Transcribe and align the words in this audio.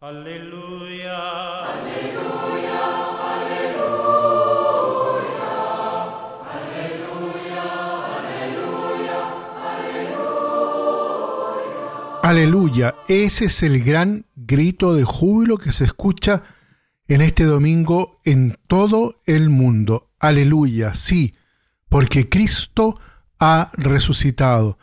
Aleluya. 0.00 1.58
Aleluya, 12.22 12.94
ese 13.08 13.46
es 13.46 13.64
el 13.64 13.82
gran 13.82 14.26
grito 14.36 14.94
de 14.94 15.02
júbilo 15.02 15.58
que 15.58 15.72
se 15.72 15.82
escucha 15.82 16.44
en 17.08 17.20
este 17.20 17.42
domingo 17.42 18.20
en 18.24 18.56
todo 18.68 19.20
el 19.26 19.48
mundo. 19.48 20.12
Aleluya, 20.20 20.94
sí, 20.94 21.34
porque 21.88 22.28
Cristo 22.28 23.00
ha 23.40 23.72
resucitado. 23.72 24.78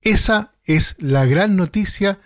Esa 0.00 0.54
es 0.62 0.94
la 1.00 1.24
gran 1.24 1.56
noticia 1.56 2.20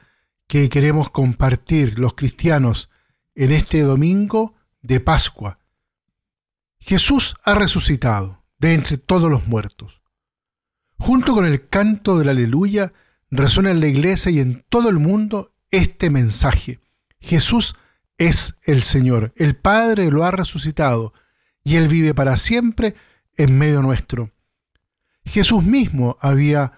que 0.47 0.69
queremos 0.69 1.11
compartir 1.11 1.99
los 1.99 2.15
cristianos 2.15 2.91
en 3.35 3.53
este 3.53 3.81
domingo 3.81 4.55
de 4.82 5.01
Pascua. 5.01 5.59
Jesús 6.79 7.35
ha 7.45 7.55
resucitado 7.55 8.45
de 8.59 8.75
entre 8.75 8.99
todos 8.99 9.31
los 9.31 9.46
muertos. 9.46 10.03
Junto 10.99 11.35
con 11.35 11.46
el 11.46 11.68
canto 11.68 12.18
del 12.18 12.29
aleluya, 12.29 12.93
resuena 13.31 13.71
en 13.71 13.81
la 13.81 13.87
iglesia 13.87 14.31
y 14.31 14.41
en 14.41 14.65
todo 14.68 14.89
el 14.89 14.99
mundo 14.99 15.54
este 15.71 16.11
mensaje. 16.11 16.81
Jesús 17.21 17.75
es 18.18 18.54
el 18.63 18.82
Señor, 18.82 19.32
el 19.37 19.57
Padre 19.57 20.11
lo 20.11 20.25
ha 20.25 20.31
resucitado 20.31 21.15
y 21.65 21.76
Él 21.76 21.89
vive 21.89 22.15
para 22.15 22.37
siempre 22.37 22.95
en 23.37 23.59
medio 23.59 23.82
nuestro. 23.82 24.31
Jesús 25.25 25.65
mismo 25.65 26.17
había 26.21 26.73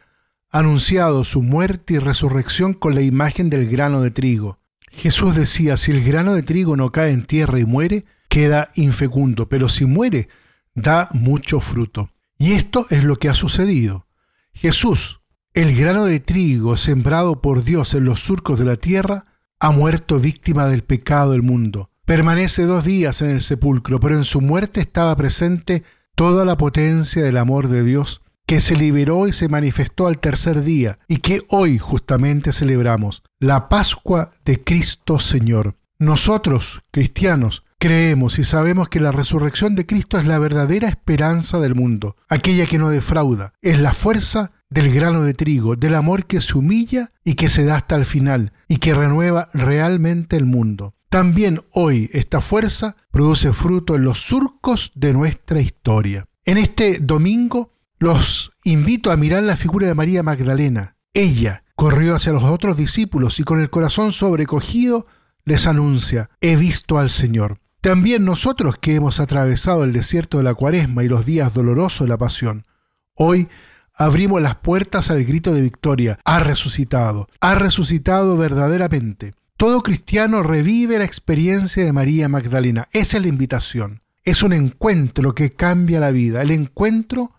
anunciado 0.50 1.24
su 1.24 1.42
muerte 1.42 1.94
y 1.94 1.98
resurrección 1.98 2.74
con 2.74 2.94
la 2.94 3.02
imagen 3.02 3.50
del 3.50 3.68
grano 3.68 4.00
de 4.00 4.10
trigo. 4.10 4.58
Jesús 4.90 5.34
decía, 5.34 5.76
si 5.76 5.92
el 5.92 6.02
grano 6.02 6.34
de 6.34 6.42
trigo 6.42 6.76
no 6.76 6.90
cae 6.90 7.10
en 7.10 7.26
tierra 7.26 7.58
y 7.58 7.64
muere, 7.64 8.06
queda 8.28 8.70
infecundo, 8.74 9.48
pero 9.48 9.68
si 9.68 9.84
muere, 9.84 10.28
da 10.74 11.10
mucho 11.12 11.60
fruto. 11.60 12.10
Y 12.38 12.52
esto 12.52 12.86
es 12.90 13.04
lo 13.04 13.16
que 13.16 13.28
ha 13.28 13.34
sucedido. 13.34 14.06
Jesús, 14.52 15.20
el 15.52 15.76
grano 15.76 16.04
de 16.04 16.20
trigo 16.20 16.76
sembrado 16.76 17.40
por 17.40 17.62
Dios 17.62 17.94
en 17.94 18.04
los 18.04 18.20
surcos 18.20 18.58
de 18.58 18.64
la 18.64 18.76
tierra 18.76 19.26
ha 19.58 19.70
muerto 19.70 20.18
víctima 20.18 20.66
del 20.66 20.82
pecado 20.82 21.32
del 21.32 21.42
mundo. 21.42 21.90
Permanece 22.04 22.64
dos 22.64 22.84
días 22.84 23.20
en 23.22 23.30
el 23.30 23.40
sepulcro, 23.40 24.00
pero 24.00 24.16
en 24.16 24.24
su 24.24 24.40
muerte 24.40 24.80
estaba 24.80 25.16
presente 25.16 25.82
toda 26.14 26.44
la 26.44 26.56
potencia 26.56 27.22
del 27.22 27.36
amor 27.36 27.68
de 27.68 27.82
Dios 27.82 28.22
que 28.46 28.60
se 28.60 28.76
liberó 28.76 29.26
y 29.26 29.32
se 29.32 29.48
manifestó 29.48 30.06
al 30.06 30.18
tercer 30.18 30.62
día 30.62 30.98
y 31.08 31.18
que 31.18 31.42
hoy 31.48 31.78
justamente 31.78 32.52
celebramos, 32.52 33.22
la 33.40 33.68
Pascua 33.68 34.30
de 34.44 34.62
Cristo 34.62 35.18
Señor. 35.18 35.76
Nosotros, 35.98 36.82
cristianos, 36.92 37.64
creemos 37.78 38.38
y 38.38 38.44
sabemos 38.44 38.88
que 38.88 39.00
la 39.00 39.12
resurrección 39.12 39.74
de 39.74 39.86
Cristo 39.86 40.18
es 40.18 40.26
la 40.26 40.38
verdadera 40.38 40.88
esperanza 40.88 41.58
del 41.58 41.74
mundo, 41.74 42.16
aquella 42.28 42.66
que 42.66 42.78
no 42.78 42.90
defrauda, 42.90 43.52
es 43.62 43.80
la 43.80 43.92
fuerza 43.92 44.52
del 44.70 44.92
grano 44.92 45.22
de 45.22 45.34
trigo, 45.34 45.76
del 45.76 45.94
amor 45.94 46.26
que 46.26 46.40
se 46.40 46.56
humilla 46.56 47.12
y 47.24 47.34
que 47.34 47.48
se 47.48 47.64
da 47.64 47.76
hasta 47.76 47.96
el 47.96 48.04
final 48.04 48.52
y 48.68 48.78
que 48.78 48.94
renueva 48.94 49.50
realmente 49.54 50.36
el 50.36 50.46
mundo. 50.46 50.94
También 51.08 51.62
hoy 51.72 52.10
esta 52.12 52.40
fuerza 52.40 52.96
produce 53.10 53.52
fruto 53.52 53.94
en 53.94 54.04
los 54.04 54.20
surcos 54.20 54.92
de 54.94 55.12
nuestra 55.12 55.60
historia. 55.60 56.26
En 56.44 56.58
este 56.58 56.98
domingo 57.00 57.72
los 57.98 58.52
invito 58.64 59.10
a 59.10 59.16
mirar 59.16 59.42
la 59.42 59.56
figura 59.56 59.86
de 59.86 59.94
María 59.94 60.22
Magdalena. 60.22 60.96
Ella 61.14 61.64
corrió 61.74 62.14
hacia 62.14 62.32
los 62.32 62.44
otros 62.44 62.76
discípulos 62.76 63.40
y 63.40 63.44
con 63.44 63.60
el 63.60 63.70
corazón 63.70 64.12
sobrecogido 64.12 65.06
les 65.44 65.66
anuncia, 65.66 66.30
he 66.40 66.56
visto 66.56 66.98
al 66.98 67.08
Señor. 67.08 67.60
También 67.80 68.24
nosotros 68.24 68.78
que 68.78 68.96
hemos 68.96 69.20
atravesado 69.20 69.84
el 69.84 69.92
desierto 69.92 70.38
de 70.38 70.44
la 70.44 70.54
cuaresma 70.54 71.04
y 71.04 71.08
los 71.08 71.24
días 71.24 71.54
dolorosos 71.54 72.06
de 72.06 72.08
la 72.08 72.18
pasión, 72.18 72.66
hoy 73.14 73.48
abrimos 73.94 74.42
las 74.42 74.56
puertas 74.56 75.10
al 75.10 75.24
grito 75.24 75.54
de 75.54 75.62
victoria. 75.62 76.18
Ha 76.24 76.40
resucitado, 76.40 77.28
ha 77.40 77.54
resucitado 77.54 78.36
verdaderamente. 78.36 79.34
Todo 79.56 79.82
cristiano 79.82 80.42
revive 80.42 80.98
la 80.98 81.04
experiencia 81.04 81.84
de 81.84 81.92
María 81.92 82.28
Magdalena. 82.28 82.88
Esa 82.92 83.16
es 83.16 83.22
la 83.22 83.28
invitación. 83.28 84.02
Es 84.24 84.42
un 84.42 84.52
encuentro 84.52 85.34
que 85.34 85.52
cambia 85.52 86.00
la 86.00 86.10
vida, 86.10 86.42
el 86.42 86.50
encuentro 86.50 87.32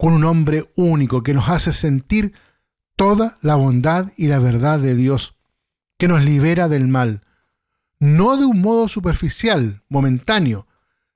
con 0.00 0.14
un 0.14 0.24
hombre 0.24 0.72
único 0.76 1.22
que 1.22 1.34
nos 1.34 1.48
hace 1.48 1.72
sentir 1.72 2.32
toda 2.96 3.38
la 3.42 3.54
bondad 3.54 4.12
y 4.16 4.28
la 4.28 4.38
verdad 4.38 4.78
de 4.78 4.94
Dios, 4.94 5.36
que 5.98 6.08
nos 6.08 6.24
libera 6.24 6.68
del 6.68 6.88
mal, 6.88 7.20
no 7.98 8.36
de 8.36 8.46
un 8.46 8.60
modo 8.60 8.88
superficial, 8.88 9.82
momentáneo, 9.88 10.66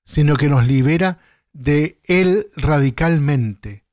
sino 0.04 0.36
que 0.36 0.48
nos 0.48 0.66
libera 0.66 1.18
de 1.52 2.00
él 2.04 2.48
radicalmente 2.56 3.84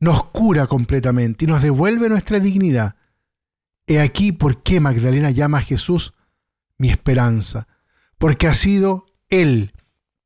nos 0.00 0.24
cura 0.24 0.66
completamente 0.66 1.44
y 1.44 1.48
nos 1.48 1.62
devuelve 1.62 2.08
nuestra 2.08 2.40
dignidad. 2.40 2.96
He 3.86 4.00
aquí 4.00 4.32
por 4.32 4.62
qué 4.62 4.80
Magdalena 4.80 5.30
llama 5.30 5.58
a 5.58 5.62
Jesús 5.62 6.14
mi 6.78 6.88
esperanza, 6.88 7.68
porque 8.18 8.48
ha 8.48 8.54
sido 8.54 9.06
Él 9.28 9.74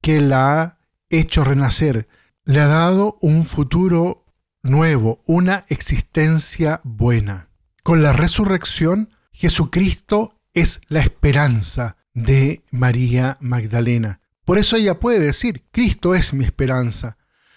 que 0.01 0.21
la 0.21 0.63
ha 0.63 0.79
hecho 1.11 1.43
renacer, 1.43 2.09
le 2.45 2.61
ha 2.61 2.67
dado 2.67 3.19
un 3.21 3.45
futuro 3.45 4.27
nuevo, 4.63 5.23
una 5.27 5.65
existencia 5.69 6.81
buena. 6.85 7.49
Con 7.83 8.03
la 8.03 8.13
resurrección, 8.13 9.11
Jesucristo 9.33 10.41
es 10.53 10.81
la 10.89 11.01
esperanza 11.01 11.97
de 12.13 12.65
María 12.71 13.39
Magdalena. 13.41 14.21
Por 14.45 14.59
eso 14.59 14.77
ella 14.77 15.01
puede 15.01 15.19
decir, 15.19 15.65
Cristo 15.71 16.15
es 16.15 16.33
mi 16.33 16.45
esperanza 16.45 17.17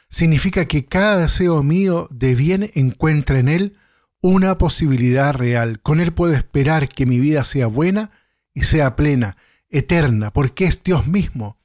significa 0.09 0.66
que 0.66 0.86
cada 0.86 1.18
deseo 1.18 1.64
mío 1.64 2.08
de 2.12 2.36
bien 2.36 2.72
encuentra 2.75 3.40
en 3.40 3.50
Él 3.50 3.78
una 4.22 4.58
posibilidad 4.58 5.34
real. 5.34 5.81
Con 5.81 6.00
Él 6.00 6.14
puedo 6.14 6.34
esperar 6.34 6.90
que 6.90 7.06
mi 7.06 7.19
vida 7.19 7.44
sea 7.44 7.68
buena 7.68 8.12
y 8.54 8.64
sea 8.64 8.96
plena, 8.96 9.38
eterna, 9.69 10.31
porque 10.31 10.66
es 10.66 10.84
Dios 10.84 11.08
mismo 11.08 11.59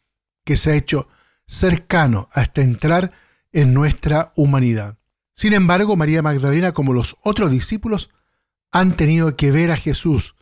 que 0.45 0.57
se 0.57 0.73
ha 0.73 0.75
hecho 0.75 1.09
cercano 1.53 2.29
hasta 2.33 2.63
entrar 2.63 3.13
en 3.53 3.75
nuestra 3.75 4.33
humanidad. 4.37 4.99
Sin 5.35 5.53
embargo, 5.53 5.97
María 5.97 6.23
Magdalena, 6.23 6.73
como 6.73 6.95
los 6.95 7.17
otros 7.23 7.51
discípulos, 7.51 8.09
han 8.71 8.97
tenido 8.97 9.37
que 9.37 9.53
ver 9.53 9.71
a 9.71 9.77
Jesús 9.77 10.35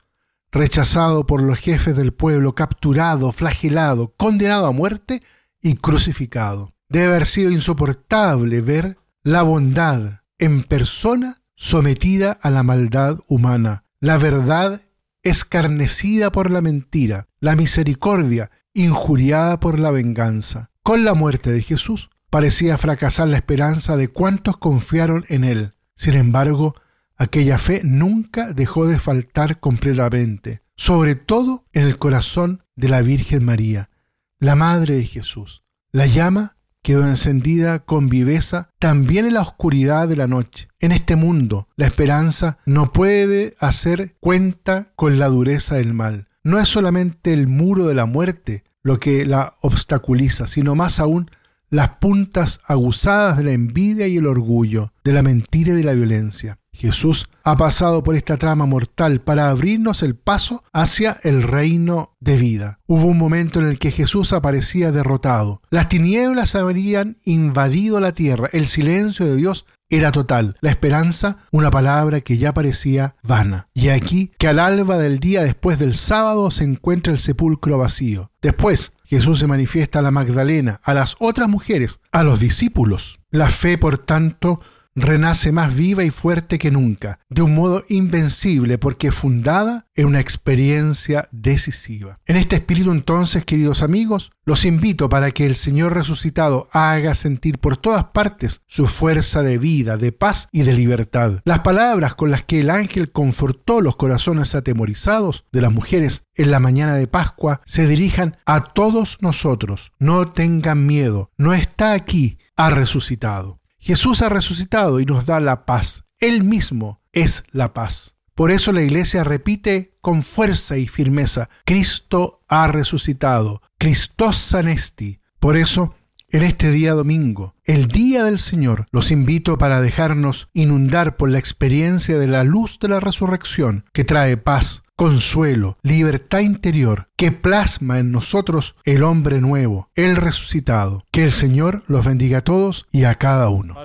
rechazado 0.52 1.26
por 1.26 1.42
los 1.42 1.58
jefes 1.58 1.96
del 1.96 2.12
pueblo, 2.12 2.54
capturado, 2.54 3.32
flagelado, 3.32 4.14
condenado 4.16 4.66
a 4.66 4.72
muerte 4.72 5.22
y 5.60 5.74
crucificado. 5.74 6.74
Debe 6.88 7.06
haber 7.06 7.26
sido 7.26 7.50
insoportable 7.50 8.60
ver 8.60 8.98
la 9.22 9.42
bondad 9.42 10.22
en 10.38 10.62
persona 10.64 11.42
sometida 11.54 12.32
a 12.32 12.50
la 12.50 12.62
maldad 12.62 13.18
humana, 13.28 13.84
la 14.00 14.16
verdad 14.16 14.82
escarnecida 15.22 16.32
por 16.32 16.50
la 16.50 16.62
mentira, 16.62 17.28
la 17.40 17.54
misericordia 17.54 18.50
injuriada 18.72 19.60
por 19.60 19.78
la 19.78 19.90
venganza. 19.90 20.69
Con 20.82 21.04
la 21.04 21.14
muerte 21.14 21.52
de 21.52 21.62
Jesús 21.62 22.10
parecía 22.30 22.78
fracasar 22.78 23.28
la 23.28 23.36
esperanza 23.36 23.96
de 23.96 24.08
cuantos 24.08 24.56
confiaron 24.56 25.24
en 25.28 25.44
él. 25.44 25.74
Sin 25.94 26.14
embargo, 26.14 26.74
aquella 27.16 27.58
fe 27.58 27.82
nunca 27.84 28.52
dejó 28.54 28.86
de 28.86 28.98
faltar 28.98 29.60
completamente, 29.60 30.62
sobre 30.76 31.16
todo 31.16 31.66
en 31.72 31.84
el 31.84 31.98
corazón 31.98 32.64
de 32.76 32.88
la 32.88 33.02
Virgen 33.02 33.44
María, 33.44 33.90
la 34.38 34.54
Madre 34.54 34.94
de 34.94 35.04
Jesús. 35.04 35.64
La 35.92 36.06
llama 36.06 36.56
quedó 36.82 37.06
encendida 37.06 37.80
con 37.80 38.08
viveza 38.08 38.70
también 38.78 39.26
en 39.26 39.34
la 39.34 39.42
oscuridad 39.42 40.08
de 40.08 40.16
la 40.16 40.26
noche. 40.26 40.68
En 40.78 40.92
este 40.92 41.14
mundo, 41.14 41.68
la 41.76 41.86
esperanza 41.86 42.58
no 42.64 42.90
puede 42.90 43.54
hacer 43.60 44.16
cuenta 44.18 44.92
con 44.96 45.18
la 45.18 45.26
dureza 45.28 45.74
del 45.74 45.92
mal. 45.92 46.28
No 46.42 46.58
es 46.58 46.68
solamente 46.68 47.34
el 47.34 47.48
muro 47.48 47.86
de 47.86 47.94
la 47.94 48.06
muerte 48.06 48.64
lo 48.82 48.98
que 48.98 49.26
la 49.26 49.56
obstaculiza, 49.60 50.46
sino 50.46 50.74
más 50.74 51.00
aún 51.00 51.30
las 51.70 51.90
puntas 52.00 52.60
aguzadas 52.66 53.38
de 53.38 53.44
la 53.44 53.52
envidia 53.52 54.06
y 54.08 54.16
el 54.16 54.26
orgullo, 54.26 54.92
de 55.04 55.12
la 55.12 55.22
mentira 55.22 55.72
y 55.72 55.76
de 55.76 55.84
la 55.84 55.94
violencia. 55.94 56.58
Jesús 56.72 57.28
ha 57.42 57.56
pasado 57.56 58.02
por 58.02 58.16
esta 58.16 58.36
trama 58.36 58.64
mortal 58.64 59.20
para 59.20 59.50
abrirnos 59.50 60.02
el 60.02 60.14
paso 60.14 60.64
hacia 60.72 61.18
el 61.22 61.42
reino 61.42 62.16
de 62.20 62.36
vida. 62.36 62.80
Hubo 62.86 63.06
un 63.06 63.18
momento 63.18 63.60
en 63.60 63.66
el 63.66 63.78
que 63.78 63.90
Jesús 63.90 64.32
aparecía 64.32 64.92
derrotado. 64.92 65.60
Las 65.70 65.88
tinieblas 65.88 66.54
habrían 66.54 67.18
invadido 67.24 68.00
la 68.00 68.12
tierra. 68.12 68.48
El 68.52 68.66
silencio 68.66 69.26
de 69.26 69.36
Dios 69.36 69.66
era 69.90 70.12
total. 70.12 70.56
La 70.60 70.70
esperanza, 70.70 71.38
una 71.50 71.70
palabra 71.70 72.20
que 72.20 72.38
ya 72.38 72.54
parecía 72.54 73.16
vana. 73.22 73.68
Y 73.74 73.88
aquí 73.88 74.30
que 74.38 74.48
al 74.48 74.58
alba 74.58 74.96
del 74.96 75.18
día 75.18 75.42
después 75.42 75.78
del 75.78 75.94
sábado 75.94 76.50
se 76.50 76.64
encuentra 76.64 77.12
el 77.12 77.18
sepulcro 77.18 77.76
vacío. 77.76 78.30
Después, 78.40 78.92
Jesús 79.10 79.40
se 79.40 79.48
manifiesta 79.48 79.98
a 79.98 80.02
la 80.02 80.12
Magdalena, 80.12 80.80
a 80.84 80.94
las 80.94 81.16
otras 81.18 81.48
mujeres, 81.48 81.98
a 82.12 82.22
los 82.22 82.38
discípulos. 82.38 83.18
La 83.30 83.50
fe, 83.50 83.76
por 83.76 83.98
tanto, 83.98 84.60
renace 84.94 85.52
más 85.52 85.74
viva 85.74 86.04
y 86.04 86.10
fuerte 86.10 86.58
que 86.58 86.70
nunca, 86.70 87.20
de 87.28 87.42
un 87.42 87.54
modo 87.54 87.84
invencible 87.88 88.78
porque 88.78 89.12
fundada 89.12 89.86
en 89.94 90.06
una 90.06 90.20
experiencia 90.20 91.28
decisiva. 91.32 92.18
En 92.26 92.36
este 92.36 92.56
espíritu 92.56 92.90
entonces, 92.90 93.44
queridos 93.44 93.82
amigos, 93.82 94.32
los 94.44 94.64
invito 94.64 95.08
para 95.08 95.30
que 95.30 95.46
el 95.46 95.54
Señor 95.54 95.94
resucitado 95.94 96.68
haga 96.72 97.14
sentir 97.14 97.58
por 97.58 97.76
todas 97.76 98.04
partes 98.04 98.62
su 98.66 98.86
fuerza 98.86 99.42
de 99.42 99.58
vida, 99.58 99.96
de 99.96 100.12
paz 100.12 100.48
y 100.50 100.62
de 100.62 100.74
libertad. 100.74 101.40
Las 101.44 101.60
palabras 101.60 102.14
con 102.14 102.30
las 102.30 102.42
que 102.42 102.60
el 102.60 102.70
ángel 102.70 103.12
confortó 103.12 103.80
los 103.80 103.96
corazones 103.96 104.54
atemorizados 104.54 105.44
de 105.52 105.60
las 105.60 105.72
mujeres 105.72 106.24
en 106.34 106.50
la 106.50 106.60
mañana 106.60 106.94
de 106.94 107.06
Pascua 107.06 107.60
se 107.64 107.86
dirijan 107.86 108.38
a 108.46 108.64
todos 108.72 109.18
nosotros. 109.20 109.92
No 109.98 110.32
tengan 110.32 110.86
miedo, 110.86 111.30
no 111.36 111.52
está 111.52 111.92
aquí, 111.92 112.38
ha 112.56 112.70
resucitado. 112.70 113.59
Jesús 113.80 114.22
ha 114.22 114.28
resucitado 114.28 115.00
y 115.00 115.06
nos 115.06 115.26
da 115.26 115.40
la 115.40 115.64
paz. 115.64 116.04
Él 116.18 116.44
mismo 116.44 117.00
es 117.12 117.44
la 117.50 117.72
paz. 117.72 118.14
Por 118.34 118.50
eso 118.50 118.72
la 118.72 118.82
iglesia 118.82 119.24
repite 119.24 119.96
con 120.00 120.22
fuerza 120.22 120.78
y 120.78 120.86
firmeza, 120.86 121.48
Cristo 121.64 122.42
ha 122.48 122.68
resucitado, 122.68 123.62
Christos 123.78 124.38
sanesti. 124.38 125.20
Por 125.38 125.56
eso, 125.56 125.94
en 126.28 126.44
este 126.44 126.70
día 126.70 126.92
domingo, 126.92 127.54
el 127.64 127.88
día 127.88 128.24
del 128.24 128.38
Señor, 128.38 128.86
los 128.92 129.10
invito 129.10 129.58
para 129.58 129.80
dejarnos 129.80 130.48
inundar 130.52 131.16
por 131.16 131.30
la 131.30 131.38
experiencia 131.38 132.18
de 132.18 132.28
la 132.28 132.44
luz 132.44 132.78
de 132.78 132.88
la 132.88 133.00
resurrección 133.00 133.84
que 133.92 134.04
trae 134.04 134.36
paz, 134.36 134.84
consuelo, 135.00 135.78
libertad 135.82 136.40
interior, 136.40 137.08
que 137.16 137.32
plasma 137.32 138.00
en 138.00 138.12
nosotros 138.12 138.76
el 138.84 139.02
hombre 139.02 139.40
nuevo, 139.40 139.88
el 139.94 140.14
resucitado. 140.14 141.06
Que 141.10 141.24
el 141.24 141.30
Señor 141.30 141.84
los 141.86 142.04
bendiga 142.04 142.38
a 142.38 142.44
todos 142.44 142.86
y 142.92 143.04
a 143.04 143.14
cada 143.14 143.48
uno. 143.48 143.76